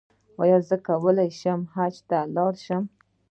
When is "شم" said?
1.39-1.61, 2.65-2.83